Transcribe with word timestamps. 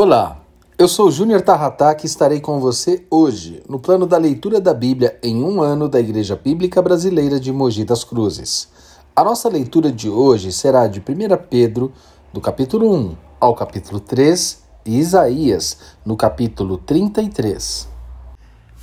Olá, 0.00 0.42
eu 0.78 0.86
sou 0.86 1.10
Júnior 1.10 1.40
Tarrataque 1.40 2.06
e 2.06 2.06
estarei 2.06 2.38
com 2.38 2.60
você 2.60 3.04
hoje 3.10 3.64
no 3.68 3.80
plano 3.80 4.06
da 4.06 4.16
leitura 4.16 4.60
da 4.60 4.72
Bíblia 4.72 5.18
em 5.24 5.42
um 5.42 5.60
ano 5.60 5.88
da 5.88 5.98
Igreja 5.98 6.36
Bíblica 6.36 6.80
Brasileira 6.80 7.40
de 7.40 7.52
Mogi 7.52 7.84
das 7.84 8.04
Cruzes. 8.04 8.68
A 9.16 9.24
nossa 9.24 9.48
leitura 9.48 9.90
de 9.90 10.08
hoje 10.08 10.52
será 10.52 10.86
de 10.86 11.00
1 11.00 11.02
Pedro, 11.50 11.92
do 12.32 12.40
capítulo 12.40 12.94
1 12.94 13.16
ao 13.40 13.56
capítulo 13.56 13.98
3, 13.98 14.62
e 14.86 15.00
Isaías, 15.00 15.78
no 16.06 16.16
capítulo 16.16 16.78
33. 16.78 17.88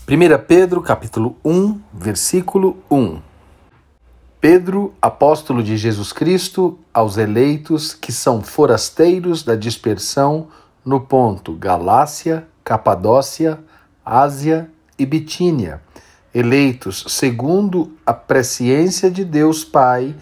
1 0.05 0.45
Pedro, 0.45 0.81
capítulo 0.81 1.37
1, 1.45 1.79
versículo 1.93 2.75
1. 2.91 3.21
Pedro, 4.41 4.93
apóstolo 5.01 5.63
de 5.63 5.77
Jesus 5.77 6.11
Cristo, 6.11 6.77
aos 6.93 7.17
eleitos 7.17 7.93
que 7.93 8.11
são 8.11 8.41
forasteiros 8.41 9.43
da 9.43 9.55
dispersão, 9.55 10.49
no 10.85 10.99
ponto 10.99 11.53
Galácia, 11.53 12.47
Capadócia, 12.63 13.59
Ásia 14.05 14.69
e 14.99 15.05
Bitínia, 15.05 15.81
eleitos 16.33 17.05
segundo 17.07 17.97
a 18.05 18.13
presciência 18.13 19.09
de 19.09 19.25
Deus 19.25 19.63
Pai, 19.63 20.15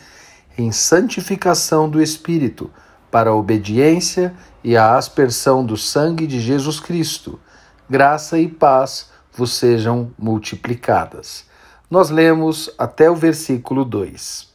em 0.58 0.72
santificação 0.72 1.90
do 1.90 2.02
Espírito, 2.02 2.72
para 3.12 3.32
a 3.32 3.36
obediência 3.36 4.34
e 4.64 4.78
a 4.78 4.96
aspersão 4.96 5.66
do 5.66 5.76
sangue 5.76 6.26
de 6.26 6.40
Jesus 6.40 6.80
Cristo. 6.80 7.40
Graça 7.90 8.40
e 8.40 8.48
paz 8.48 9.12
vos 9.34 9.54
sejam 9.54 10.12
multiplicadas. 10.18 11.46
Nós 11.90 12.10
lemos 12.10 12.74
até 12.78 13.10
o 13.10 13.16
versículo 13.16 13.84
2. 13.84 14.53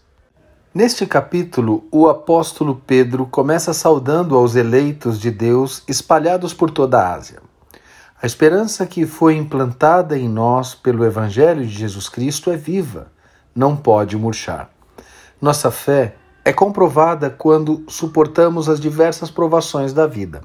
Neste 0.74 1.06
capítulo, 1.06 1.88
o 1.90 2.08
apóstolo 2.08 2.74
Pedro 2.86 3.24
começa 3.24 3.72
saudando 3.72 4.36
aos 4.36 4.54
eleitos 4.54 5.18
de 5.18 5.30
Deus 5.30 5.82
espalhados 5.88 6.52
por 6.52 6.70
toda 6.70 7.00
a 7.00 7.14
Ásia. 7.14 7.40
A 8.20 8.26
esperança 8.26 8.84
que 8.84 9.06
foi 9.06 9.34
implantada 9.34 10.18
em 10.18 10.28
nós 10.28 10.74
pelo 10.74 11.06
Evangelho 11.06 11.66
de 11.66 11.72
Jesus 11.72 12.10
Cristo 12.10 12.50
é 12.50 12.56
viva, 12.56 13.10
não 13.54 13.74
pode 13.74 14.14
murchar. 14.14 14.68
Nossa 15.40 15.70
fé 15.70 16.16
é 16.44 16.52
comprovada 16.52 17.30
quando 17.30 17.84
suportamos 17.88 18.68
as 18.68 18.78
diversas 18.78 19.30
provações 19.30 19.94
da 19.94 20.06
vida. 20.06 20.42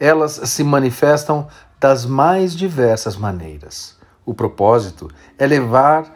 Elas 0.00 0.32
se 0.32 0.64
manifestam 0.64 1.46
das 1.78 2.04
mais 2.04 2.56
diversas 2.56 3.16
maneiras. 3.16 3.96
O 4.26 4.34
propósito 4.34 5.08
é 5.38 5.46
levar 5.46 6.12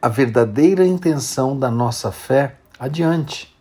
a 0.00 0.08
verdadeira 0.08 0.86
intenção 0.86 1.58
da 1.58 1.70
nossa 1.70 2.12
fé 2.12 2.56
adiante. 2.78 3.54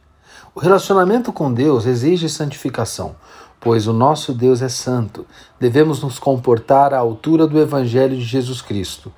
O 0.53 0.59
relacionamento 0.59 1.33
com 1.33 1.53
Deus 1.53 1.85
exige 1.85 2.30
santificação, 2.30 3.16
pois 3.59 3.88
o 3.88 3.94
nosso 3.94 4.33
Deus 4.33 4.61
é 4.61 4.69
santo. 4.69 5.25
Devemos 5.59 6.02
nos 6.02 6.19
comportar 6.19 6.94
à 6.94 6.99
altura 6.99 7.45
do 7.45 7.59
Evangelho 7.59 8.16
de 8.16 8.23
Jesus 8.23 8.61
Cristo. 8.61 9.11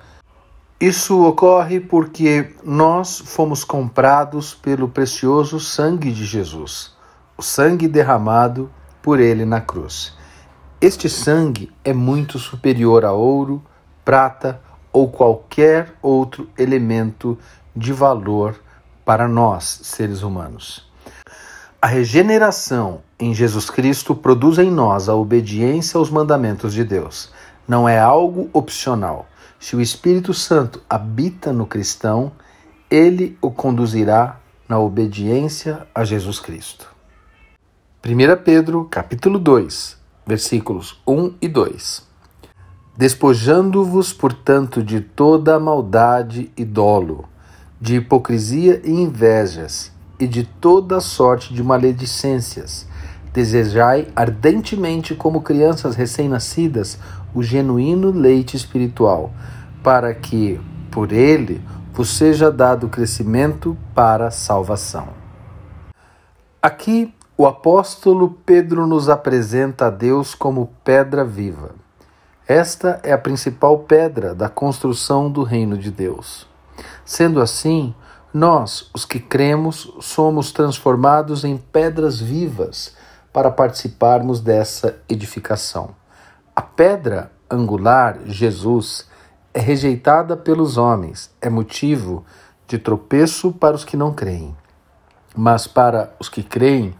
Isso 0.80 1.24
ocorre 1.24 1.80
porque 1.80 2.54
nós 2.64 3.18
fomos 3.18 3.64
comprados 3.64 4.54
pelo 4.54 4.88
precioso 4.88 5.58
sangue 5.58 6.12
de 6.12 6.24
Jesus, 6.24 6.92
o 7.36 7.42
sangue 7.42 7.88
derramado 7.88 8.70
por 9.02 9.18
ele 9.18 9.44
na 9.44 9.60
cruz. 9.60 10.16
Este 10.80 11.08
sangue 11.08 11.72
é 11.84 11.92
muito 11.92 12.38
superior 12.38 13.04
a 13.04 13.12
ouro, 13.12 13.60
prata 14.04 14.60
ou 14.92 15.08
qualquer 15.08 15.94
outro 16.00 16.48
elemento 16.56 17.36
de 17.74 17.92
valor 17.92 18.54
para 19.08 19.26
nós, 19.26 19.80
seres 19.84 20.20
humanos. 20.20 20.86
A 21.80 21.86
regeneração 21.86 23.00
em 23.18 23.32
Jesus 23.32 23.70
Cristo 23.70 24.14
produz 24.14 24.58
em 24.58 24.70
nós 24.70 25.08
a 25.08 25.14
obediência 25.14 25.96
aos 25.96 26.10
mandamentos 26.10 26.74
de 26.74 26.84
Deus. 26.84 27.32
Não 27.66 27.88
é 27.88 27.98
algo 27.98 28.50
opcional. 28.52 29.26
Se 29.58 29.74
o 29.74 29.80
Espírito 29.80 30.34
Santo 30.34 30.82
habita 30.90 31.54
no 31.54 31.64
cristão, 31.64 32.32
ele 32.90 33.38
o 33.40 33.50
conduzirá 33.50 34.40
na 34.68 34.78
obediência 34.78 35.86
a 35.94 36.04
Jesus 36.04 36.38
Cristo. 36.38 36.86
1 38.04 38.42
Pedro, 38.44 38.84
capítulo 38.90 39.38
2, 39.38 39.96
versículos 40.26 41.00
1 41.06 41.32
e 41.40 41.48
2. 41.48 42.06
Despojando-vos, 42.94 44.12
portanto, 44.12 44.82
de 44.82 45.00
toda 45.00 45.58
maldade 45.58 46.52
e 46.54 46.62
dolo, 46.62 47.26
de 47.80 47.96
hipocrisia 47.96 48.80
e 48.84 48.90
invejas, 48.90 49.92
e 50.18 50.26
de 50.26 50.44
toda 50.44 51.00
sorte 51.00 51.54
de 51.54 51.62
maledicências. 51.62 52.86
Desejai 53.32 54.08
ardentemente, 54.16 55.14
como 55.14 55.42
crianças 55.42 55.94
recém-nascidas, 55.94 56.98
o 57.34 57.42
genuíno 57.42 58.10
leite 58.10 58.56
espiritual, 58.56 59.32
para 59.82 60.12
que, 60.12 60.60
por 60.90 61.12
ele, 61.12 61.62
vos 61.92 62.16
seja 62.16 62.50
dado 62.50 62.88
crescimento 62.88 63.76
para 63.94 64.28
a 64.28 64.30
salvação. 64.30 65.08
Aqui, 66.60 67.14
o 67.36 67.46
apóstolo 67.46 68.36
Pedro 68.44 68.84
nos 68.84 69.08
apresenta 69.08 69.86
a 69.86 69.90
Deus 69.90 70.34
como 70.34 70.72
pedra 70.82 71.24
viva. 71.24 71.70
Esta 72.48 72.98
é 73.04 73.12
a 73.12 73.18
principal 73.18 73.78
pedra 73.80 74.34
da 74.34 74.48
construção 74.48 75.30
do 75.30 75.44
reino 75.44 75.78
de 75.78 75.92
Deus. 75.92 76.47
Sendo 77.04 77.40
assim, 77.40 77.94
nós, 78.32 78.90
os 78.94 79.04
que 79.04 79.18
cremos, 79.18 79.92
somos 80.00 80.52
transformados 80.52 81.44
em 81.44 81.56
pedras 81.56 82.20
vivas 82.20 82.94
para 83.32 83.50
participarmos 83.50 84.40
dessa 84.40 85.00
edificação. 85.08 85.94
A 86.54 86.60
pedra 86.60 87.30
angular, 87.50 88.18
Jesus, 88.26 89.06
é 89.54 89.60
rejeitada 89.60 90.36
pelos 90.36 90.76
homens, 90.76 91.30
é 91.40 91.48
motivo 91.48 92.24
de 92.66 92.78
tropeço 92.78 93.52
para 93.52 93.74
os 93.74 93.84
que 93.84 93.96
não 93.96 94.12
creem. 94.12 94.54
Mas 95.34 95.66
para 95.66 96.14
os 96.18 96.28
que 96.28 96.42
creem, 96.42 96.94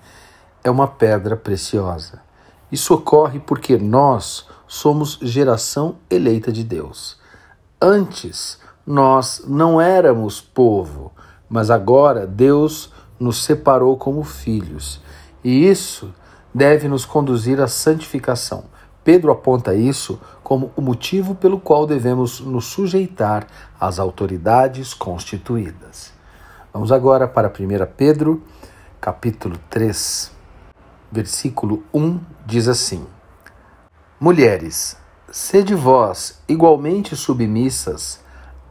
é 0.64 0.70
uma 0.70 0.88
pedra 0.88 1.36
preciosa. 1.36 2.22
Isso 2.70 2.94
ocorre 2.94 3.38
porque 3.38 3.76
nós 3.76 4.46
somos 4.66 5.18
geração 5.22 5.96
eleita 6.10 6.52
de 6.52 6.62
Deus. 6.62 7.18
Antes, 7.80 8.58
nós 8.88 9.42
não 9.46 9.78
éramos 9.78 10.40
povo, 10.40 11.12
mas 11.46 11.70
agora 11.70 12.26
Deus 12.26 12.90
nos 13.20 13.44
separou 13.44 13.98
como 13.98 14.24
filhos. 14.24 15.02
E 15.44 15.68
isso 15.68 16.10
deve 16.54 16.88
nos 16.88 17.04
conduzir 17.04 17.60
à 17.60 17.68
santificação. 17.68 18.64
Pedro 19.04 19.30
aponta 19.30 19.74
isso 19.74 20.18
como 20.42 20.72
o 20.74 20.80
motivo 20.80 21.34
pelo 21.34 21.60
qual 21.60 21.86
devemos 21.86 22.40
nos 22.40 22.64
sujeitar 22.64 23.46
às 23.78 23.98
autoridades 23.98 24.94
constituídas. 24.94 26.10
Vamos 26.72 26.90
agora 26.90 27.28
para 27.28 27.48
1 27.48 27.52
Pedro, 27.94 28.42
capítulo 28.98 29.58
3, 29.68 30.32
versículo 31.12 31.82
1, 31.92 32.20
diz 32.46 32.66
assim: 32.68 33.06
Mulheres, 34.18 34.96
sede 35.30 35.74
vós 35.74 36.40
igualmente 36.48 37.14
submissas 37.14 38.26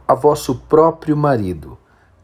a 0.08 0.14
vosso 0.14 0.54
próprio 0.54 1.14
marido, 1.14 1.76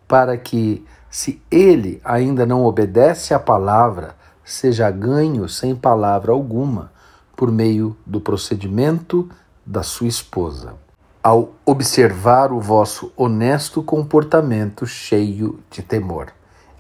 para 0.09 0.39
que, 0.39 0.83
se 1.11 1.41
ele 1.50 2.00
ainda 2.03 2.47
não 2.47 2.65
obedece 2.65 3.34
à 3.34 3.39
palavra, 3.39 4.17
seja 4.43 4.91
ganho 4.91 5.47
sem 5.49 5.77
palavra 5.77 6.33
alguma, 6.33 6.91
por 7.37 7.53
meio 7.53 7.95
do 8.06 8.21
procedimento 8.21 9.28
da 9.67 9.83
sua 9.83 10.06
esposa, 10.06 10.75
ao 11.22 11.53
observar 11.67 12.53
o 12.53 12.61
vosso 12.61 13.12
honesto 13.17 13.83
comportamento 13.83 14.87
cheio 14.87 15.61
de 15.71 15.83
temor. 15.83 16.28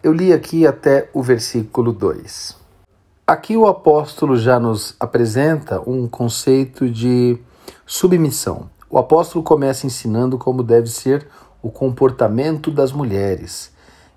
Eu 0.02 0.12
li 0.12 0.32
aqui 0.32 0.66
até 0.66 1.10
o 1.12 1.22
versículo 1.22 1.92
2. 1.92 2.56
Aqui 3.26 3.56
o 3.56 3.66
apóstolo 3.66 4.36
já 4.36 4.60
nos 4.60 4.94
apresenta 5.00 5.80
um 5.86 6.06
conceito 6.06 6.88
de 6.90 7.38
submissão. 7.86 8.68
O 8.94 8.98
apóstolo 9.00 9.42
começa 9.42 9.88
ensinando 9.88 10.38
como 10.38 10.62
deve 10.62 10.86
ser 10.86 11.26
o 11.60 11.68
comportamento 11.68 12.70
das 12.70 12.92
mulheres 12.92 13.72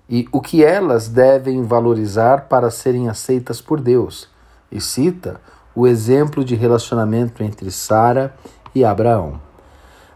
e 0.08 0.28
o 0.30 0.40
que 0.40 0.62
elas 0.62 1.08
devem 1.08 1.64
valorizar 1.64 2.42
para 2.42 2.70
serem 2.70 3.08
aceitas 3.08 3.60
por 3.60 3.80
Deus. 3.80 4.28
E 4.70 4.80
cita 4.80 5.40
o 5.74 5.84
exemplo 5.84 6.44
de 6.44 6.54
relacionamento 6.54 7.42
entre 7.42 7.72
Sara 7.72 8.32
e 8.72 8.84
Abraão. 8.84 9.40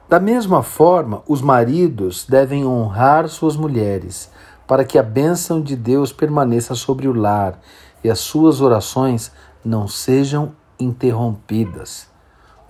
Da 0.08 0.20
mesma 0.20 0.62
forma, 0.62 1.24
os 1.26 1.42
maridos 1.42 2.24
devem 2.24 2.64
honrar 2.64 3.28
suas 3.28 3.56
mulheres, 3.56 4.30
para 4.64 4.84
que 4.84 4.96
a 4.96 5.02
bênção 5.02 5.60
de 5.60 5.74
Deus 5.74 6.12
permaneça 6.12 6.76
sobre 6.76 7.08
o 7.08 7.12
lar 7.12 7.58
e 8.04 8.08
as 8.08 8.20
suas 8.20 8.60
orações 8.60 9.32
não 9.64 9.88
sejam 9.88 10.52
interrompidas. 10.78 12.06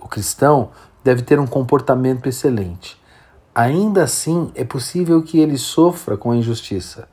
O 0.01 0.07
cristão 0.07 0.71
deve 1.03 1.21
ter 1.21 1.39
um 1.39 1.47
comportamento 1.47 2.27
excelente. 2.27 3.01
Ainda 3.53 4.03
assim, 4.03 4.51
é 4.55 4.63
possível 4.63 5.21
que 5.21 5.39
ele 5.39 5.57
sofra 5.57 6.17
com 6.17 6.31
a 6.31 6.35
injustiça. 6.35 7.07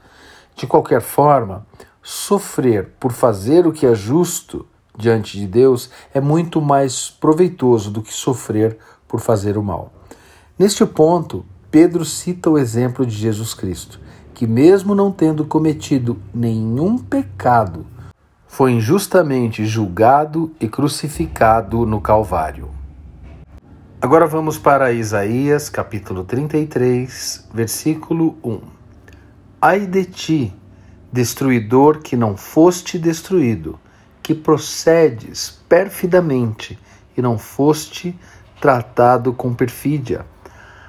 De 0.55 0.67
qualquer 0.67 1.01
forma, 1.01 1.67
sofrer 2.03 2.93
por 2.99 3.13
fazer 3.13 3.67
o 3.67 3.73
que 3.73 3.87
é 3.87 3.95
justo 3.95 4.67
diante 4.97 5.39
de 5.39 5.47
Deus 5.47 5.91
é 6.13 6.21
muito 6.21 6.61
mais 6.61 7.11
proveitoso 7.11 7.91
do 7.91 8.03
que 8.03 8.13
sofrer 8.13 8.79
por 9.09 9.21
fazer 9.21 9.59
o 9.59 9.63
mal. 9.63 9.93
Neste 10.59 10.85
ponto, 10.87 11.45
Pedro 11.71 12.05
cita 12.05 12.51
o 12.51 12.59
exemplo 12.59 13.07
de 13.07 13.17
Jesus 13.17 13.55
Cristo, 13.55 14.01
que, 14.35 14.47
mesmo 14.47 14.95
não 14.95 15.11
tendo 15.13 15.45
cometido 15.45 16.21
nenhum 16.35 16.99
pecado, 16.99 17.87
foi 18.47 18.73
injustamente 18.73 19.65
julgado 19.65 20.53
e 20.61 20.69
crucificado 20.69 21.87
no 21.87 22.01
Calvário. 22.01 22.80
Agora 24.03 24.27
vamos 24.27 24.57
para 24.57 24.93
Isaías, 24.93 25.69
capítulo 25.69 26.25
33, 26.25 27.49
versículo 27.53 28.39
1. 28.43 28.61
Ai 29.61 29.81
de 29.81 30.07
ti, 30.07 30.57
destruidor 31.13 31.99
que 31.99 32.17
não 32.17 32.35
foste 32.35 32.99
destruído, 32.99 33.79
que 34.23 34.35
procedes 34.35 35.51
perfidamente 35.69 36.79
e 37.15 37.21
não 37.21 37.37
foste 37.37 38.19
tratado 38.59 39.35
com 39.35 39.53
perfídia. 39.53 40.25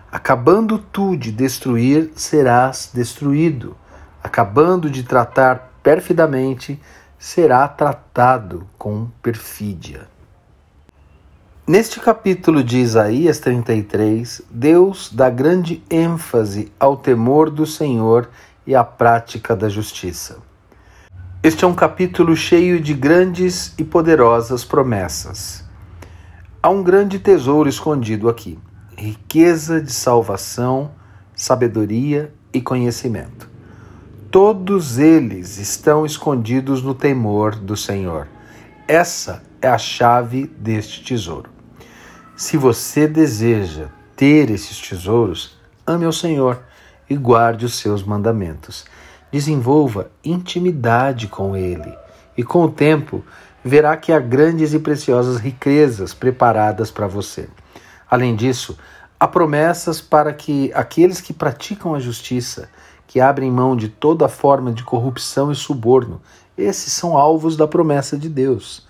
Acabando 0.10 0.78
tu 0.78 1.18
de 1.18 1.34
destruir, 1.34 2.13
serás 2.16 2.92
destruído. 2.94 3.75
Acabando 4.24 4.90
de 4.90 5.04
tratar 5.04 5.74
perfidamente, 5.84 6.81
será 7.19 7.68
tratado 7.68 8.66
com 8.78 9.10
perfídia. 9.22 10.11
Neste 11.71 12.01
capítulo 12.01 12.65
de 12.65 12.79
Isaías 12.79 13.39
33, 13.39 14.41
Deus 14.51 15.09
dá 15.09 15.29
grande 15.29 15.81
ênfase 15.89 16.69
ao 16.77 16.97
temor 16.97 17.50
do 17.50 17.65
Senhor 17.65 18.29
e 18.68 18.75
à 18.75 18.83
prática 18.83 19.56
da 19.56 19.69
justiça. 19.69 20.39
Este 21.41 21.63
é 21.63 21.68
um 21.69 21.73
capítulo 21.73 22.35
cheio 22.35 22.77
de 22.81 22.94
grandes 22.94 23.73
e 23.77 23.85
poderosas 23.85 24.65
promessas. 24.65 25.63
Há 26.62 26.69
um 26.69 26.83
grande 26.83 27.19
tesouro 27.19 27.69
escondido 27.69 28.27
aqui: 28.27 28.59
riqueza 28.97 29.79
de 29.79 29.94
salvação, 29.94 30.91
sabedoria 31.33 32.33
e 32.51 32.59
conhecimento. 32.59 33.50
Todos 34.29 35.00
eles 35.00 35.57
estão 35.57 36.06
escondidos 36.06 36.83
no 36.83 36.94
temor 36.94 37.56
do 37.56 37.77
Senhor. 37.77 38.27
Essa 38.85 39.41
é 39.62 39.69
a 39.69 39.77
chave 39.77 40.47
deste 40.59 41.01
tesouro. 41.01 41.50
Se 42.36 42.57
você 42.57 43.07
deseja 43.07 43.89
ter 44.16 44.50
esses 44.50 44.80
tesouros, 44.80 45.57
ame 45.86 46.06
ao 46.06 46.13
Senhor 46.13 46.62
e 47.10 47.16
guarde 47.16 47.66
os 47.66 47.75
seus 47.75 48.04
mandamentos. 48.04 48.86
Desenvolva 49.31 50.10
intimidade 50.24 51.28
com 51.28 51.56
Ele 51.56 51.94
e, 52.38 52.44
com 52.44 52.63
o 52.63 52.72
tempo, 52.72 53.24
verá 53.63 53.95
que 53.95 54.12
há 54.12 54.19
grandes 54.19 54.74
e 54.74 54.80
preciosas 54.80 55.38
riquezas 55.38 56.13
preparadas 56.13 56.89
para 56.89 57.06
você. 57.06 57.48
Além 58.10 58.36
disso, 58.36 58.77
há 59.19 59.27
promessas 59.27 60.01
para 60.01 60.34
que 60.34 60.72
aqueles 60.74 61.22
que 61.22 61.34
praticam 61.34 61.94
a 61.94 62.00
justiça, 62.00 62.69
que 63.06 63.19
abrem 63.19 63.51
mão 63.51 63.75
de 63.75 63.88
toda 63.88 64.27
forma 64.27 64.72
de 64.72 64.84
corrupção 64.84 65.51
e 65.51 65.56
suborno, 65.56 66.22
esses 66.57 66.92
são 66.92 67.18
alvos 67.18 67.56
da 67.56 67.68
promessa 67.68 68.18
de 68.18 68.30
Deus. 68.30 68.88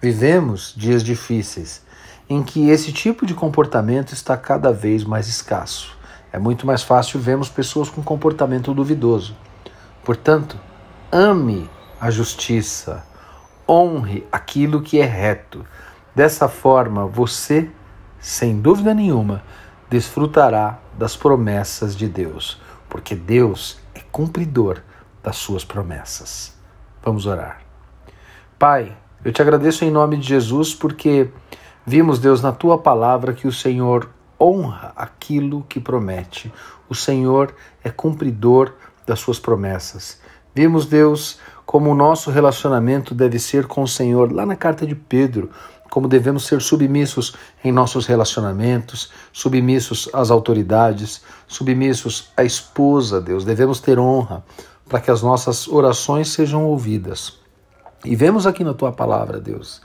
Vivemos 0.00 0.72
dias 0.76 1.02
difíceis 1.02 1.82
em 2.32 2.42
que 2.42 2.70
esse 2.70 2.92
tipo 2.92 3.26
de 3.26 3.34
comportamento 3.34 4.12
está 4.14 4.38
cada 4.38 4.72
vez 4.72 5.04
mais 5.04 5.28
escasso. 5.28 5.94
É 6.32 6.38
muito 6.38 6.66
mais 6.66 6.82
fácil 6.82 7.20
vermos 7.20 7.50
pessoas 7.50 7.90
com 7.90 8.02
comportamento 8.02 8.72
duvidoso. 8.72 9.36
Portanto, 10.02 10.58
ame 11.10 11.68
a 12.00 12.10
justiça, 12.10 13.04
honre 13.68 14.26
aquilo 14.32 14.80
que 14.80 14.98
é 14.98 15.04
reto. 15.04 15.62
Dessa 16.14 16.48
forma, 16.48 17.06
você, 17.06 17.70
sem 18.18 18.58
dúvida 18.58 18.94
nenhuma, 18.94 19.42
desfrutará 19.90 20.78
das 20.96 21.14
promessas 21.14 21.94
de 21.94 22.08
Deus, 22.08 22.58
porque 22.88 23.14
Deus 23.14 23.78
é 23.94 24.00
cumpridor 24.10 24.80
das 25.22 25.36
suas 25.36 25.66
promessas. 25.66 26.56
Vamos 27.04 27.26
orar. 27.26 27.60
Pai, 28.58 28.96
eu 29.22 29.32
te 29.32 29.42
agradeço 29.42 29.84
em 29.84 29.90
nome 29.90 30.16
de 30.16 30.26
Jesus 30.26 30.74
porque 30.74 31.28
vimos, 31.86 32.18
Deus, 32.18 32.40
na 32.42 32.52
tua 32.52 32.78
palavra 32.78 33.32
que 33.32 33.46
o 33.46 33.52
Senhor 33.52 34.08
honra 34.40 34.92
aquilo 34.96 35.64
que 35.68 35.78
promete. 35.78 36.52
O 36.88 36.94
Senhor 36.94 37.54
é 37.82 37.90
cumpridor 37.90 38.72
das 39.06 39.20
suas 39.20 39.38
promessas. 39.38 40.20
Vimos, 40.54 40.86
Deus, 40.86 41.38
como 41.64 41.90
o 41.90 41.94
nosso 41.94 42.30
relacionamento 42.30 43.14
deve 43.14 43.38
ser 43.38 43.66
com 43.66 43.82
o 43.82 43.88
Senhor, 43.88 44.32
lá 44.32 44.44
na 44.44 44.56
carta 44.56 44.86
de 44.86 44.94
Pedro, 44.94 45.50
como 45.92 46.08
devemos 46.08 46.46
ser 46.46 46.60
submissos 46.62 47.34
em 47.62 47.70
nossos 47.70 48.06
relacionamentos, 48.06 49.10
submissos 49.32 50.08
às 50.12 50.30
autoridades, 50.30 51.22
submissos 51.46 52.30
à 52.36 52.42
esposa, 52.42 53.20
Deus. 53.20 53.44
Devemos 53.44 53.78
ter 53.78 53.98
honra 53.98 54.42
para 54.88 55.00
que 55.00 55.10
as 55.10 55.22
nossas 55.22 55.68
orações 55.68 56.28
sejam 56.28 56.64
ouvidas. 56.64 57.38
E 58.04 58.16
vemos 58.16 58.46
aqui 58.46 58.64
na 58.64 58.74
tua 58.74 58.90
palavra, 58.90 59.38
Deus, 59.38 59.80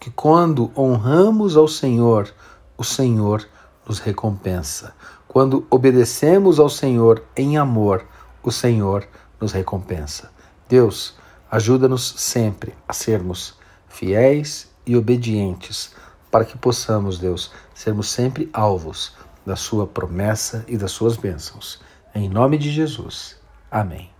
que 0.00 0.10
quando 0.10 0.72
honramos 0.74 1.58
ao 1.58 1.68
Senhor, 1.68 2.32
o 2.76 2.82
Senhor 2.82 3.46
nos 3.86 3.98
recompensa. 3.98 4.94
Quando 5.28 5.66
obedecemos 5.70 6.58
ao 6.58 6.70
Senhor 6.70 7.22
em 7.36 7.58
amor, 7.58 8.06
o 8.42 8.50
Senhor 8.50 9.06
nos 9.38 9.52
recompensa. 9.52 10.30
Deus, 10.66 11.14
ajuda-nos 11.50 12.14
sempre 12.16 12.74
a 12.88 12.94
sermos 12.94 13.58
fiéis 13.88 14.70
e 14.86 14.96
obedientes, 14.96 15.92
para 16.30 16.44
que 16.44 16.56
possamos, 16.56 17.18
Deus, 17.18 17.52
sermos 17.74 18.08
sempre 18.08 18.48
alvos 18.52 19.14
da 19.44 19.56
Sua 19.56 19.86
promessa 19.86 20.64
e 20.66 20.76
das 20.76 20.92
Suas 20.92 21.16
bênçãos. 21.16 21.80
Em 22.14 22.28
nome 22.28 22.56
de 22.56 22.70
Jesus. 22.70 23.36
Amém. 23.70 24.10